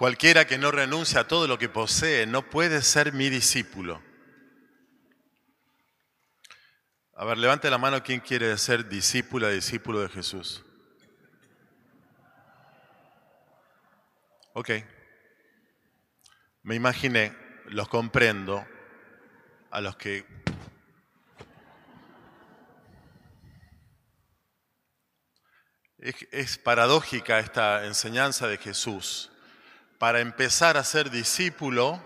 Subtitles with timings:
[0.00, 4.02] Cualquiera que no renuncia a todo lo que posee no puede ser mi discípulo.
[7.12, 10.64] A ver, levante la mano quien quiere ser discípula, discípulo de Jesús.
[14.54, 14.70] Ok.
[16.62, 17.36] Me imaginé,
[17.66, 18.66] los comprendo,
[19.70, 20.24] a los que
[25.98, 29.29] es, es, paradójica esta enseñanza de Jesús.
[30.00, 32.02] Para empezar a ser discípulo,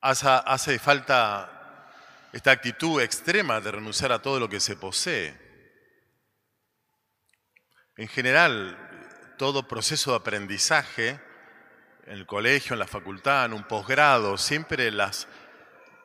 [0.00, 1.90] hace, falta
[2.32, 5.36] esta actitud extrema de renunciar a todo lo que se posee.
[7.96, 11.20] En general, todo proceso de aprendizaje,
[12.06, 15.26] en el colegio, en la facultad, en un posgrado, siempre las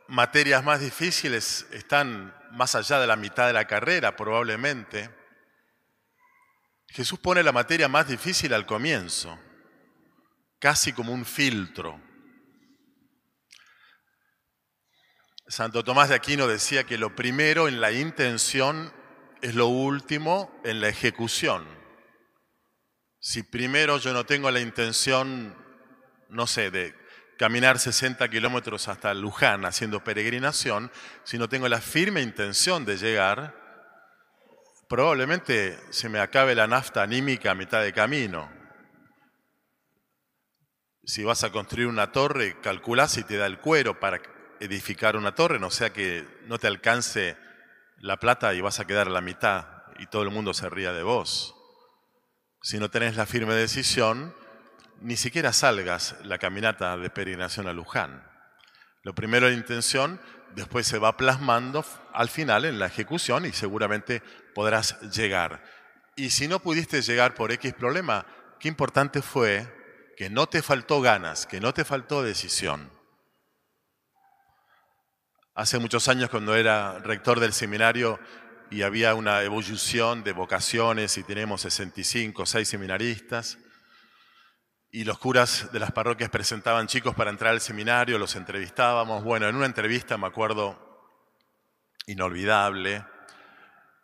[0.08, 5.12] materias más difíciles están más allá de la mitad de la carrera, probablemente.
[6.95, 9.38] Jesús pone la materia más difícil al comienzo,
[10.59, 12.02] casi como un filtro.
[15.46, 18.93] Santo Tomás de Aquino decía que lo primero en la intención
[19.41, 21.68] es lo último en la ejecución.
[23.20, 25.54] Si primero yo no tengo la intención,
[26.30, 26.96] no sé, de
[27.37, 30.90] caminar 60 kilómetros hasta Luján haciendo peregrinación,
[31.26, 33.65] si no tengo la firme intención de llegar,
[34.88, 38.52] probablemente se me acabe la nafta anímica a mitad de camino.
[41.04, 44.22] Si vas a construir una torre, calcula si te da el cuero para
[44.60, 47.38] edificar una torre, no sea que no te alcance
[47.98, 49.68] la plata y vas a quedar a la mitad
[50.00, 51.55] y todo el mundo se ría de vos.
[52.62, 54.36] Si no tenés la firme decisión,
[55.02, 58.27] ni siquiera salgas la caminata de peregrinación a Luján.
[59.04, 60.20] Lo primero la intención,
[60.56, 65.64] después se va plasmando al final en la ejecución y seguramente podrás llegar.
[66.16, 68.25] Y si no pudiste llegar por X problema,
[68.59, 69.68] qué importante fue
[70.16, 72.90] que no te faltó ganas, que no te faltó decisión.
[75.54, 78.20] Hace muchos años cuando era rector del seminario
[78.72, 83.58] y había una evolución de vocaciones y tenemos 65, 6 seminaristas,
[84.96, 89.26] y los curas de las parroquias presentaban chicos para entrar al seminario, los entrevistábamos.
[89.26, 91.12] Bueno, en una entrevista me acuerdo
[92.08, 93.04] inolvidable,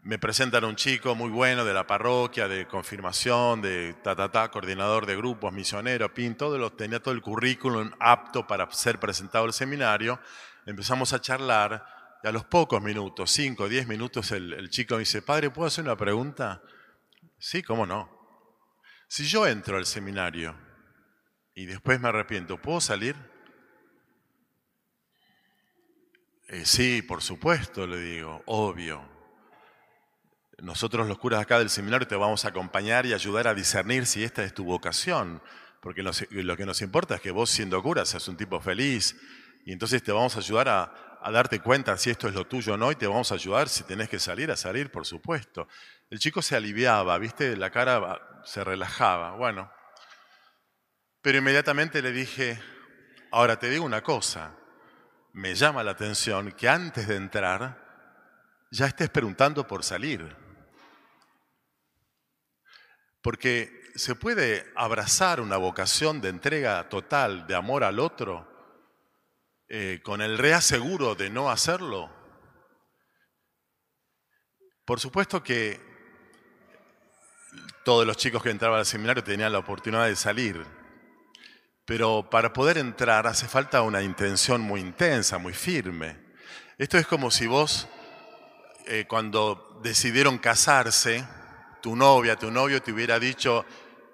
[0.02, 4.52] me presentan un chico muy bueno de la parroquia, de confirmación, de ta, ta, ta,
[4.52, 9.46] coordinador de grupos, misionero, pin, todo lo, tenía todo el currículum apto para ser presentado
[9.46, 10.20] al seminario
[10.66, 11.86] empezamos a charlar
[12.22, 15.52] y a los pocos minutos, 5 o 10 minutos, el, el, chico me dice, padre,
[15.52, 16.62] ¿puedo hacer una pregunta?
[17.40, 18.12] Sí, ¿cómo no?
[19.08, 20.70] Si yo entro al seminario
[21.54, 23.16] y después me arrepiento, ¿puedo salir?
[26.48, 29.02] Eh, sí, por supuesto, le digo, obvio.
[30.60, 34.24] Nosotros los curas acá del seminario te vamos a acompañar y ayudar a discernir si
[34.24, 35.42] esta es tu vocación,
[35.82, 39.16] porque lo, que nos importa es que vos siendo cura seas un tipo feliz,
[39.66, 42.74] y entonces te vamos a ayudar a, a, darte cuenta si esto es lo tuyo
[42.74, 45.68] o no y te vamos a ayudar si tenés que salir a salir, por supuesto.
[46.10, 47.56] El chico se aliviaba, ¿viste?
[47.56, 49.32] La cara se relajaba.
[49.38, 49.72] Bueno,
[51.22, 52.62] pero inmediatamente le dije,
[53.32, 54.56] ahora te digo una cosa,
[55.34, 57.82] me llama la atención que antes de entrar
[58.72, 60.36] ya estés preguntando por salir.
[63.22, 68.48] Porque se puede abrazar una vocación de entrega total, de amor al otro,
[69.68, 72.10] eh, con el reaseguro de no hacerlo?
[74.84, 75.80] Por supuesto que
[77.86, 80.66] todos los chicos que entraban al seminario tenían la oportunidad de salir,
[81.86, 86.18] pero para poder entrar hace falta una intención muy intensa, muy firme.
[86.78, 87.88] Esto es como si vos,
[88.86, 91.26] eh, cuando decidieron casarse,
[91.82, 93.66] tu novia, tu novio te hubiera dicho,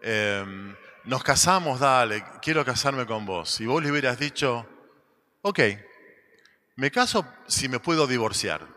[0.01, 0.45] eh,
[1.03, 3.59] nos casamos, dale, quiero casarme con vos.
[3.61, 4.67] Y vos le hubieras dicho,
[5.41, 5.59] ok,
[6.75, 8.67] me caso si me puedo divorciar.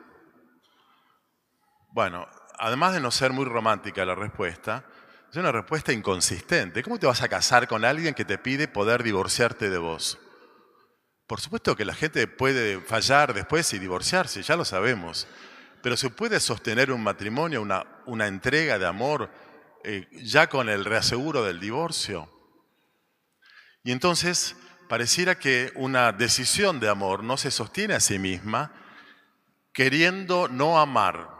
[1.92, 2.26] Bueno,
[2.58, 4.84] además de no ser muy romántica la respuesta,
[5.30, 6.82] es una respuesta inconsistente.
[6.82, 10.18] ¿Cómo te vas a casar con alguien que te pide poder divorciarte de vos?
[11.28, 15.28] Por supuesto que la gente puede fallar después y divorciarse, ya lo sabemos,
[15.82, 19.30] pero se puede sostener un matrimonio, una, entrega de amor,
[19.84, 22.28] eh, ya con el reaseguro del divorcio.
[23.84, 24.56] Y entonces
[24.88, 28.72] pareciera que una decisión de amor no se sostiene a sí misma
[29.72, 31.39] queriendo no amar.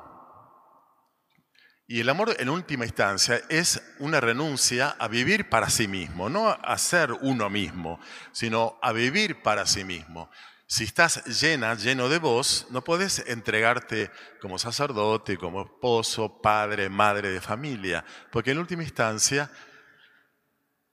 [1.91, 6.49] Y el amor en última instancia es una renuncia a vivir para sí mismo, no
[6.49, 7.99] a ser uno mismo,
[8.31, 10.31] sino a vivir para sí mismo.
[10.69, 14.09] Si estás llena, lleno de vos, no puedes entregarte
[14.41, 19.51] como sacerdote, como esposo, padre, madre de familia, porque en última instancia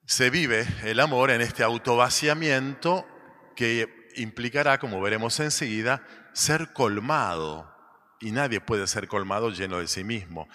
[0.08, 3.06] se vive el amor en este autovaciamiento
[3.56, 6.02] que implicará, como veremos enseguida,
[6.34, 7.72] ser colmado.
[8.20, 10.48] Y nadie puede ser colmado lleno de sí mismo.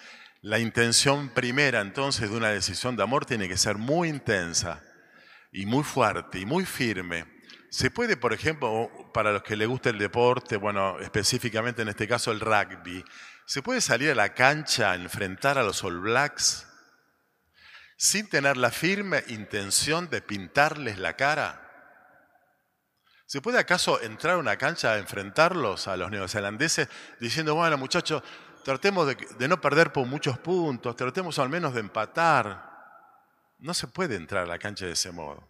[0.43, 4.83] La intención primera entonces de una decisión de amor tiene que ser muy intensa
[5.53, 7.41] y muy fuerte y muy firme.
[7.69, 12.09] Se puede, por ejemplo, para los que les gusta el deporte, bueno, específicamente en este
[12.09, 13.05] caso el rugby,
[13.45, 16.67] se puede salir a la cancha a enfrentar a los All Blacks
[17.95, 21.61] sin tener la firme intención de pintarles la cara?
[23.25, 26.89] ¿Se puede acaso entrar a una cancha a enfrentarlos a los neozelandeses
[27.21, 28.21] diciendo, bueno muchachos,
[28.63, 32.71] tratemos de, no perder por muchos puntos, tratemos al menos de empatar?
[33.59, 35.47] No se puede entrar a la cancha de ese modo.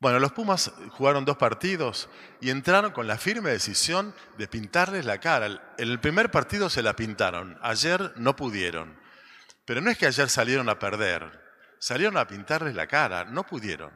[0.00, 2.10] Bueno, los Pumas jugaron dos partidos
[2.40, 5.46] y entraron con la firme decisión de pintarles la cara.
[5.46, 9.00] En el primer partido se la pintaron, ayer no pudieron.
[9.64, 11.40] Pero no es que ayer salieron a perder,
[11.78, 13.92] salieron a pintarles la cara, no pudieron.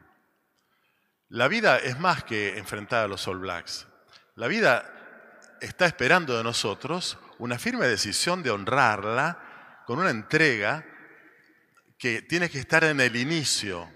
[1.28, 3.86] La vida es más que enfrentar a los All Blacks.
[4.34, 10.84] La vida está esperando de nosotros una firme decisión de honrarla con una entrega
[11.98, 13.88] que tiene que estar en el inicio.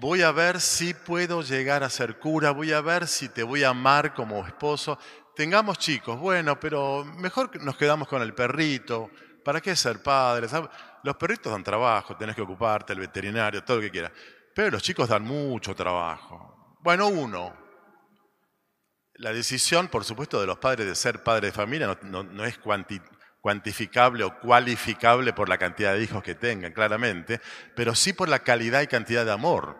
[0.00, 3.64] Voy a ver si puedo llegar a ser cura, voy a ver si te voy
[3.64, 4.98] a amar como esposo.
[5.34, 9.10] Tengamos chicos, bueno, pero mejor nos quedamos con el perrito,
[9.46, 10.48] ¿Para qué ser padre?
[11.04, 14.10] Los perritos dan trabajo, tenés que ocuparte, el veterinario, todo lo que quieras.
[14.52, 16.76] Pero los chicos dan mucho trabajo.
[16.80, 17.65] Bueno, uno.
[19.18, 22.58] La decisión, por supuesto, de los padres de ser padre de familia no, es
[23.40, 27.40] cuantificable o cualificable por la cantidad de hijos que tengan, claramente,
[27.74, 29.78] pero sí por la calidad y cantidad de amor.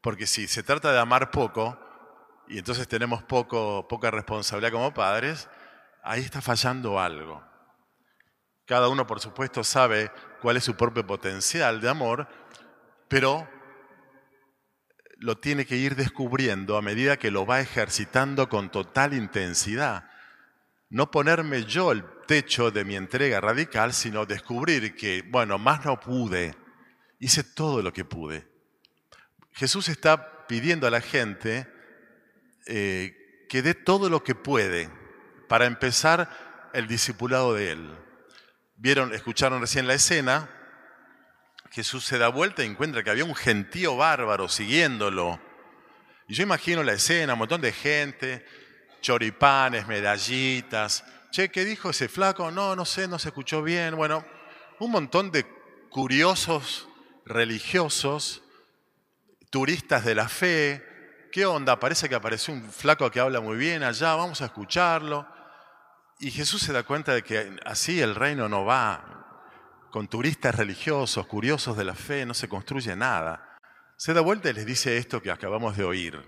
[0.00, 1.78] Porque si se trata de amar poco,
[2.48, 5.48] y entonces tenemos poco, poca responsabilidad como padres,
[6.02, 7.42] ahí está fallando algo.
[8.66, 10.10] Cada uno, por supuesto, sabe
[10.40, 12.28] cuál es su propio potencial de amor,
[13.08, 13.48] pero
[15.22, 20.10] lo tiene que ir descubriendo a medida que lo va ejercitando con total intensidad.
[20.90, 26.00] No ponerme yo el techo de mi entrega radical, sino descubrir que, bueno, más no
[26.00, 26.56] pude,
[27.20, 28.48] hice todo lo que pude.
[29.52, 31.68] Jesús está pidiendo a la gente
[32.66, 34.90] eh, que dé todo lo que puede
[35.48, 37.94] para empezar el discipulado de Él.
[38.76, 40.50] Vieron, escucharon recién la escena,
[41.72, 45.40] Jesús se da vuelta y encuentra que había un gentío bárbaro siguiéndolo.
[46.28, 48.44] Y yo imagino la escena, un montón de gente,
[49.00, 51.02] choripanes, medallitas.
[51.30, 52.50] Che, ¿qué dijo ese flaco?
[52.50, 53.96] No, no sé, no se escuchó bien.
[53.96, 54.22] Bueno,
[54.80, 55.46] un montón de
[55.88, 56.88] curiosos
[57.24, 58.42] religiosos,
[59.48, 60.86] turistas de la fe.
[61.32, 61.80] ¿Qué onda?
[61.80, 65.26] Parece que apareció un flaco que habla muy bien allá, vamos a escucharlo.
[66.18, 69.11] Y Jesús se da cuenta de que así el reino no va.
[69.92, 73.58] Con turistas religiosos, curiosos de la fe, no se construye nada.
[73.98, 76.18] Se da vuelta y les dice esto que acabamos de oír.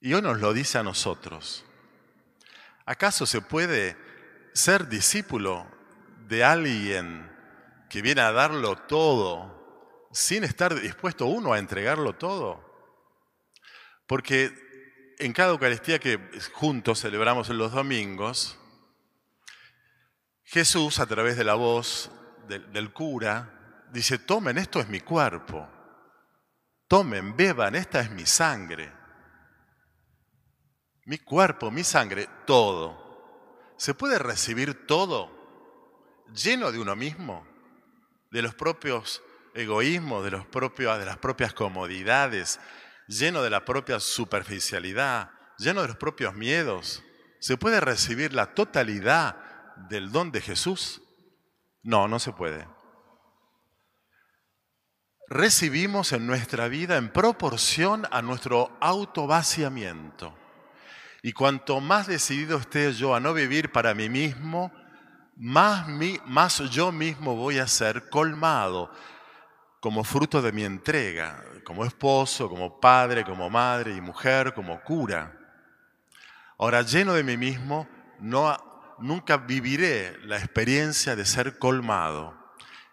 [0.00, 1.64] Y hoy nos lo dice a nosotros.
[2.86, 3.96] ¿Acaso se puede
[4.54, 5.66] ser discípulo
[6.28, 7.28] de alguien
[7.90, 12.64] que viene a darlo todo sin estar dispuesto uno a entregarlo todo?
[14.06, 14.52] Porque
[15.18, 16.20] en cada Eucaristía que
[16.52, 18.56] juntos celebramos los domingos,
[20.50, 22.10] Jesús a través de la voz
[22.48, 25.68] del, cura dice, tomen, esto es mi cuerpo,
[26.86, 28.90] tomen, beban, esta es mi sangre.
[31.04, 33.74] Mi cuerpo, mi sangre, todo.
[33.76, 35.30] ¿Se puede recibir todo
[36.32, 37.46] lleno de uno mismo?
[38.30, 39.22] De los propios
[39.54, 42.58] egoísmos, de, los propios, de las propias comodidades,
[43.06, 47.04] lleno de la propia superficialidad, lleno de los propios miedos.
[47.38, 49.47] ¿Se puede recibir la totalidad
[49.88, 51.02] del don de Jesús?
[51.82, 52.66] No, no se puede.
[55.28, 60.34] Recibimos en nuestra vida en proporción a nuestro autovaciamiento.
[61.22, 64.72] Y cuanto más decidido esté yo a no vivir para mí mismo,
[65.36, 65.86] más,
[66.26, 68.90] más yo mismo voy a ser colmado
[69.80, 75.32] como fruto de mi entrega, como esposo, como padre, como madre y mujer, como cura.
[76.58, 78.56] Ahora, lleno de mí mismo, no,
[79.00, 82.36] nunca viviré la experiencia de ser colmado.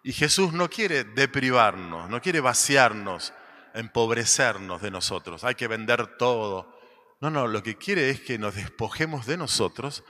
[0.04, 3.34] Y Jesús no quiere deprivarnos, no quiere vaciarnos,
[3.74, 5.44] empobrecernos de nosotros.
[5.44, 6.78] Hay que vender todo.
[7.22, 10.04] No, no, lo que quiere es que nos despojemos de nosotros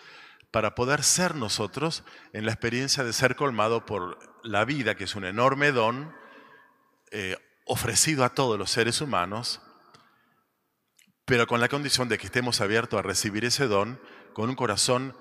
[0.51, 5.15] para poder ser nosotros en la experiencia de ser colmado por la vida, que es
[5.15, 6.15] un enorme don,
[7.11, 9.61] eh, ofrecido a todos los seres humanos,
[11.25, 13.99] pero con la condición de que estemos abiertos a recibir ese don
[14.33, 15.15] con un corazón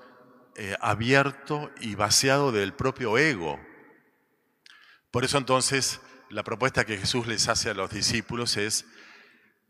[0.57, 3.61] eh, abierto y vaciado del propio ego.
[5.11, 8.87] Por eso entonces la propuesta que Jesús les hace a los discípulos es,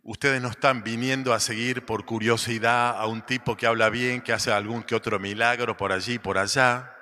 [0.02, 4.32] ustedes no están viniendo a seguir por curiosidad a un tipo que habla bien, que
[4.32, 6.94] hace algún que otro milagro por allí y por allá.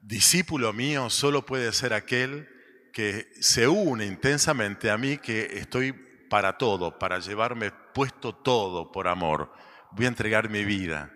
[0.00, 2.48] Discípulo mío solo puede ser aquel
[2.92, 5.92] que se une intensamente a mí, que estoy
[6.28, 9.52] para todo, para llevarme puesto todo por amor.
[9.92, 11.12] Voy a entregar mi vida.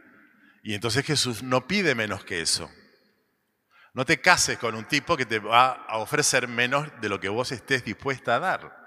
[0.64, 2.70] Y entonces Jesús no pide menos que eso.
[3.92, 7.28] No te cases con un tipo que te va a ofrecer menos de lo que
[7.28, 8.86] vos estés dispuesta a dar.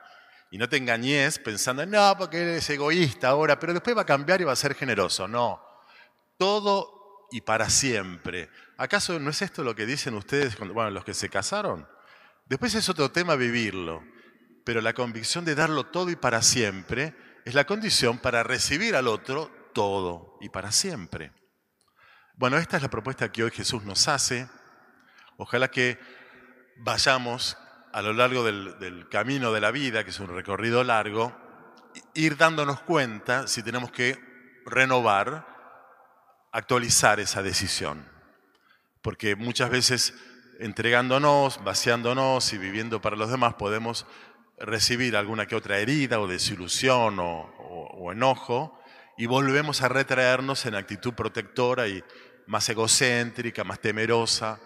[0.50, 4.41] Y no te engañes pensando, no, porque eres egoísta ahora, pero después va a cambiar
[4.41, 5.27] y va a ser generoso.
[5.27, 5.62] No,
[6.39, 8.50] todo y para siempre.
[8.77, 11.88] ¿Acaso no es esto lo que dicen ustedes, cuando, bueno, los que se casaron?
[12.48, 14.03] Después es otro tema vivirlo,
[14.65, 17.13] pero la convicción de darlo todo y para siempre
[17.46, 21.34] es la condición para recibir al otro todo y para siempre.
[22.38, 24.48] Bueno, esta es la propuesta que hoy Jesús nos hace.
[25.38, 25.98] Ojalá que
[26.75, 27.58] vayamos
[27.91, 31.36] a lo largo del, camino de la vida, que es un recorrido largo,
[32.13, 34.20] ir dándonos cuenta si tenemos que
[34.67, 35.48] renovar,
[36.51, 38.08] actualizar esa decisión.
[39.01, 40.13] Porque muchas veces
[40.60, 44.06] entregándonos, vaciándonos y viviendo para los demás, podemos
[44.60, 48.79] recibir alguna que otra herida o desilusión o, enojo
[49.17, 52.03] y volvemos a retraernos en actitud protectora y
[52.47, 54.59] más egocéntrica, más temerosa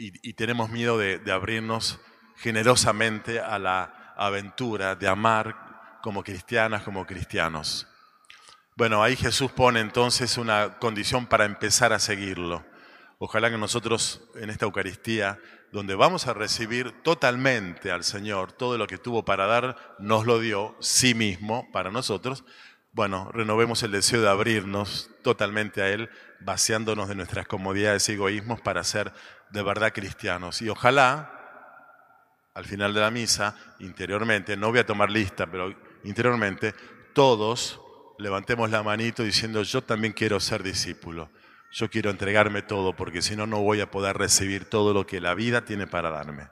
[0.00, 1.98] y, tenemos miedo de, abrirnos
[2.36, 7.88] generosamente a la aventura de amar como cristianas, como cristianos.
[8.76, 12.64] Bueno, ahí Jesús pone entonces una condición para empezar a seguirlo.
[13.18, 15.40] Ojalá que nosotros en esta Eucaristía,
[15.72, 20.38] donde vamos a recibir totalmente al Señor, todo lo que tuvo para dar, nos lo
[20.38, 22.44] dio sí mismo para nosotros.
[22.98, 28.60] Bueno, renovemos el deseo de abrirnos totalmente a Él, vaciándonos de nuestras comodidades y egoísmos
[28.60, 29.12] para ser
[29.50, 30.60] de verdad cristianos.
[30.62, 31.30] Y ojalá,
[32.54, 36.74] al final de la misa, interiormente, no voy a tomar lista, pero interiormente,
[37.14, 37.80] todos
[38.18, 41.30] levantemos la manito diciendo, yo también quiero ser discípulo.
[41.70, 45.20] Yo quiero entregarme todo porque si no, no voy a poder recibir todo lo que
[45.20, 46.48] la vida tiene para darme.